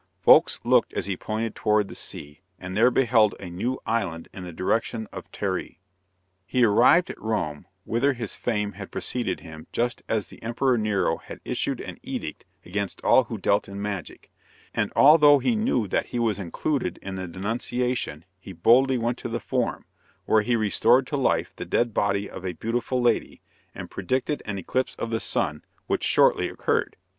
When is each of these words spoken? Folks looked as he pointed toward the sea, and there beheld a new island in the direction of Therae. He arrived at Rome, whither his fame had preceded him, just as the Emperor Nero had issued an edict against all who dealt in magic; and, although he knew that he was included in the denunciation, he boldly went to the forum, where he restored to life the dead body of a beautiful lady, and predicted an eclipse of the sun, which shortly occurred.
Folks 0.19 0.59
looked 0.63 0.93
as 0.93 1.05
he 1.05 1.15
pointed 1.15 1.53
toward 1.53 1.87
the 1.87 1.93
sea, 1.93 2.41
and 2.57 2.75
there 2.75 2.89
beheld 2.89 3.35
a 3.39 3.51
new 3.51 3.79
island 3.85 4.29
in 4.33 4.43
the 4.43 4.51
direction 4.51 5.07
of 5.13 5.31
Therae. 5.31 5.77
He 6.47 6.63
arrived 6.65 7.11
at 7.11 7.21
Rome, 7.21 7.67
whither 7.83 8.13
his 8.13 8.35
fame 8.35 8.71
had 8.71 8.89
preceded 8.89 9.41
him, 9.41 9.67
just 9.71 10.01
as 10.09 10.25
the 10.29 10.41
Emperor 10.41 10.75
Nero 10.75 11.17
had 11.17 11.39
issued 11.45 11.79
an 11.81 11.99
edict 12.01 12.45
against 12.65 12.99
all 13.03 13.25
who 13.25 13.37
dealt 13.37 13.67
in 13.69 13.79
magic; 13.79 14.31
and, 14.73 14.91
although 14.95 15.37
he 15.37 15.55
knew 15.55 15.87
that 15.89 16.07
he 16.07 16.17
was 16.17 16.39
included 16.39 16.97
in 17.03 17.13
the 17.13 17.27
denunciation, 17.27 18.25
he 18.39 18.53
boldly 18.53 18.97
went 18.97 19.19
to 19.19 19.29
the 19.29 19.39
forum, 19.39 19.85
where 20.25 20.41
he 20.41 20.55
restored 20.55 21.05
to 21.05 21.15
life 21.15 21.53
the 21.57 21.63
dead 21.63 21.93
body 21.93 22.27
of 22.27 22.43
a 22.43 22.53
beautiful 22.53 22.99
lady, 22.99 23.39
and 23.75 23.91
predicted 23.91 24.41
an 24.47 24.57
eclipse 24.57 24.95
of 24.95 25.11
the 25.11 25.19
sun, 25.19 25.63
which 25.85 26.03
shortly 26.03 26.49
occurred. 26.49 26.97